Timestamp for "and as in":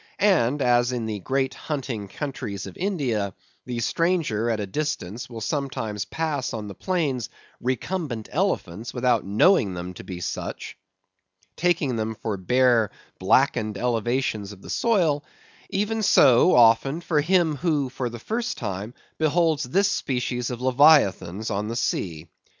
0.17-1.05